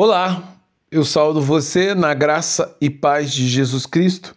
[0.00, 0.54] Olá,
[0.92, 4.32] eu saúdo você na graça e paz de Jesus Cristo.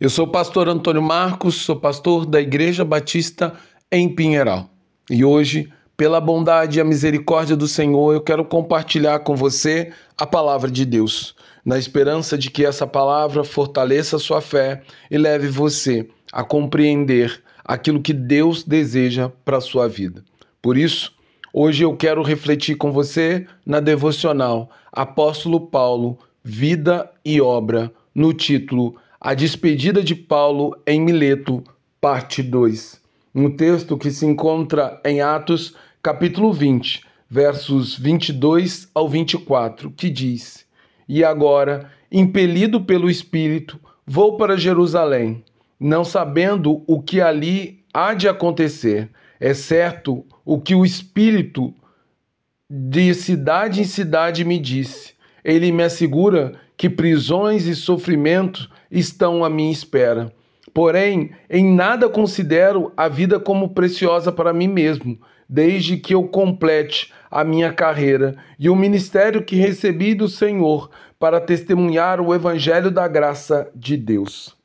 [0.00, 3.54] Eu sou o pastor Antônio Marcos, sou pastor da Igreja Batista
[3.92, 4.68] em Pinheiral.
[5.08, 10.26] E hoje, pela bondade e a misericórdia do Senhor, eu quero compartilhar com você a
[10.26, 15.46] palavra de Deus, na esperança de que essa palavra fortaleça a sua fé e leve
[15.46, 20.24] você a compreender aquilo que Deus deseja para a sua vida.
[20.60, 21.14] Por isso,
[21.56, 28.96] Hoje eu quero refletir com você na devocional Apóstolo Paulo, Vida e Obra, no título
[29.20, 31.62] A Despedida de Paulo em Mileto,
[32.00, 33.00] parte 2.
[33.32, 40.66] Um texto que se encontra em Atos, capítulo 20, versos 22 ao 24, que diz:
[41.08, 45.44] E agora, impelido pelo Espírito, vou para Jerusalém,
[45.78, 49.08] não sabendo o que ali há de acontecer
[49.40, 51.74] é certo o que o Espírito
[52.68, 55.14] de cidade em cidade me disse.
[55.44, 60.32] Ele me assegura que prisões e sofrimentos estão à minha espera.
[60.72, 67.12] Porém, em nada considero a vida como preciosa para mim mesmo, desde que eu complete
[67.30, 73.06] a minha carreira e o ministério que recebi do Senhor para testemunhar o Evangelho da
[73.06, 74.56] graça de Deus.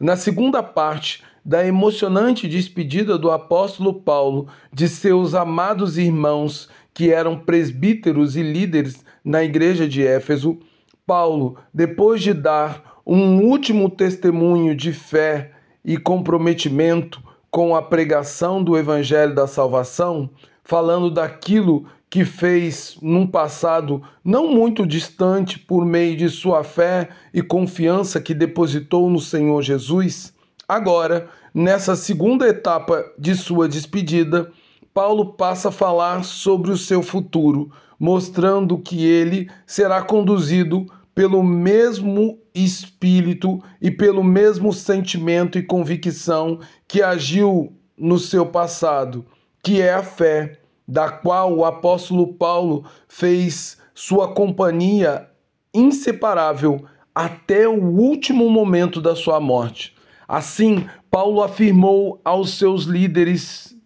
[0.00, 7.36] Na segunda parte da emocionante despedida do apóstolo Paulo de seus amados irmãos que eram
[7.38, 10.58] presbíteros e líderes na igreja de Éfeso,
[11.06, 15.52] Paulo, depois de dar um último testemunho de fé
[15.84, 20.30] e comprometimento com a pregação do evangelho da salvação,
[20.62, 27.42] falando daquilo que fez num passado não muito distante por meio de sua fé e
[27.42, 30.32] confiança que depositou no Senhor Jesus,
[30.72, 34.50] Agora, nessa segunda etapa de sua despedida,
[34.94, 37.70] Paulo passa a falar sobre o seu futuro,
[38.00, 46.58] mostrando que ele será conduzido pelo mesmo espírito e pelo mesmo sentimento e convicção
[46.88, 49.26] que agiu no seu passado,
[49.62, 50.58] que é a fé,
[50.88, 55.28] da qual o apóstolo Paulo fez sua companhia
[55.74, 56.82] inseparável
[57.14, 60.00] até o último momento da sua morte.
[60.32, 63.76] Assim, Paulo afirmou aos seus líderes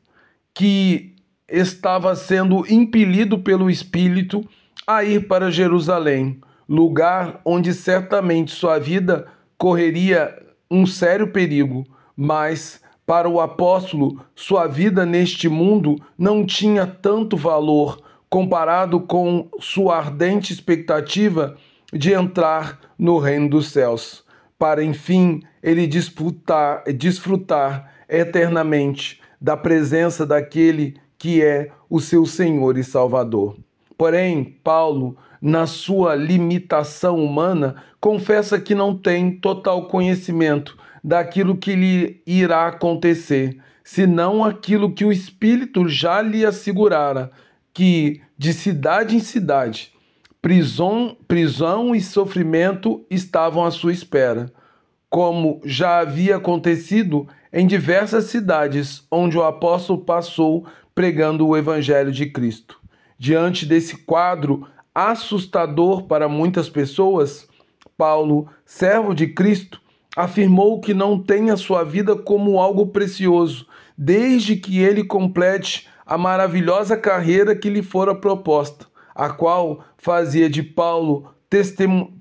[0.54, 1.12] que
[1.48, 4.48] estava sendo impelido pelo Espírito
[4.86, 9.26] a ir para Jerusalém, lugar onde certamente sua vida
[9.58, 10.40] correria
[10.70, 11.84] um sério perigo,
[12.16, 19.96] mas para o apóstolo, sua vida neste mundo não tinha tanto valor comparado com sua
[19.96, 21.56] ardente expectativa
[21.92, 24.24] de entrar no reino dos céus
[24.58, 32.84] para enfim ele disputar, desfrutar eternamente da presença daquele que é o seu Senhor e
[32.84, 33.56] Salvador.
[33.96, 42.22] Porém, Paulo, na sua limitação humana, confessa que não tem total conhecimento daquilo que lhe
[42.26, 47.30] irá acontecer, senão aquilo que o Espírito já lhe assegurara,
[47.72, 49.95] que de cidade em cidade
[50.40, 54.52] Prisão, prisão e sofrimento estavam à sua espera,
[55.10, 62.26] como já havia acontecido em diversas cidades onde o apóstolo passou pregando o Evangelho de
[62.26, 62.78] Cristo.
[63.18, 67.48] Diante desse quadro assustador para muitas pessoas,
[67.96, 69.80] Paulo, servo de Cristo,
[70.14, 73.66] afirmou que não tem a sua vida como algo precioso,
[73.98, 78.86] desde que ele complete a maravilhosa carreira que lhe fora proposta
[79.16, 81.34] a qual fazia de Paulo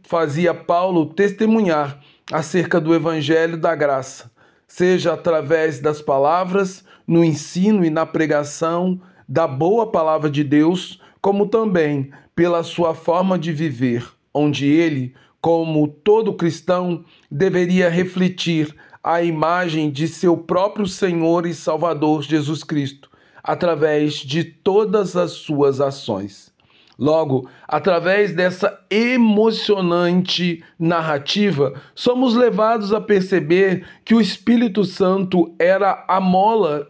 [0.04, 2.00] fazia Paulo testemunhar
[2.32, 4.32] acerca do evangelho da graça,
[4.68, 11.48] seja através das palavras, no ensino e na pregação da boa palavra de Deus, como
[11.48, 19.92] também pela sua forma de viver, onde ele, como todo cristão, deveria refletir a imagem
[19.92, 23.10] de seu próprio Senhor e Salvador Jesus Cristo,
[23.44, 26.55] através de todas as suas ações.
[26.98, 36.22] Logo, através dessa emocionante narrativa, somos levados a perceber que o Espírito Santo era a
[36.22, 36.88] mola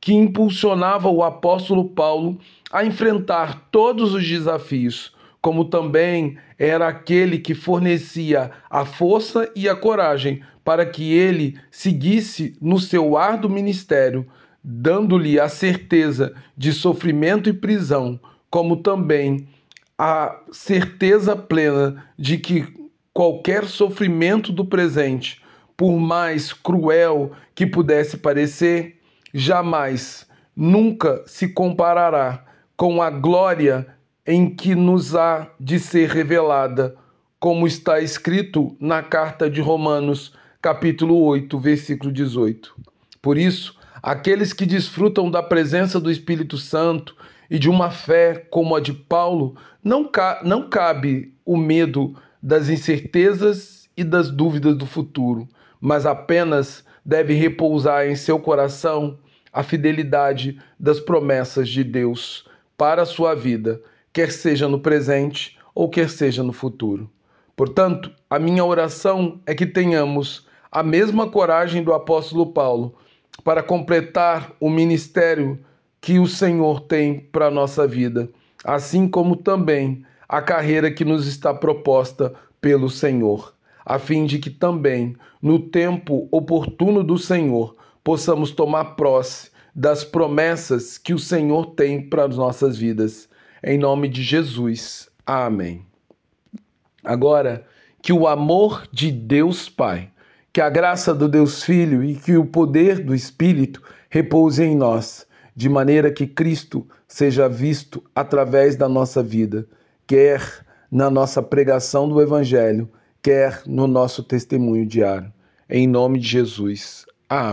[0.00, 2.38] que impulsionava o apóstolo Paulo
[2.72, 9.76] a enfrentar todos os desafios, como também era aquele que fornecia a força e a
[9.76, 14.26] coragem para que ele seguisse no seu árduo ministério,
[14.64, 18.18] dando-lhe a certeza de sofrimento e prisão
[18.52, 19.48] como também
[19.96, 22.66] a certeza plena de que
[23.14, 25.42] qualquer sofrimento do presente,
[25.74, 29.00] por mais cruel que pudesse parecer,
[29.32, 32.44] jamais, nunca se comparará
[32.76, 33.86] com a glória
[34.26, 36.94] em que nos há de ser revelada,
[37.40, 42.74] como está escrito na carta de Romanos, capítulo 8, versículo 18.
[43.22, 47.14] Por isso, aqueles que desfrutam da presença do Espírito Santo
[47.48, 49.54] e de uma fé como a de Paulo,
[49.84, 55.48] não, ca não cabe o medo das incertezas e das dúvidas do futuro,
[55.80, 59.18] mas apenas deve repousar em seu coração
[59.52, 63.80] a fidelidade das promessas de Deus para a sua vida,
[64.12, 67.08] quer seja no presente ou quer seja no futuro.
[67.54, 72.94] Portanto, a minha oração é que tenhamos a mesma coragem do apóstolo Paulo
[73.44, 75.58] para completar o ministério
[76.00, 78.28] que o Senhor tem para a nossa vida,
[78.64, 84.50] assim como também a carreira que nos está proposta pelo Senhor, a fim de que
[84.50, 92.08] também, no tempo oportuno do Senhor, possamos tomar posse das promessas que o Senhor tem
[92.08, 93.28] para as nossas vidas.
[93.64, 95.08] Em nome de Jesus.
[95.26, 95.84] Amém.
[97.04, 97.66] Agora,
[98.02, 100.10] que o amor de Deus Pai,
[100.52, 105.26] que a graça do Deus Filho e que o poder do Espírito repouse em nós,
[105.56, 109.66] de maneira que Cristo seja visto através da nossa vida,
[110.06, 110.42] quer
[110.90, 112.88] na nossa pregação do Evangelho,
[113.22, 115.32] quer no nosso testemunho diário.
[115.70, 117.06] Em nome de Jesus.
[117.28, 117.50] Amém.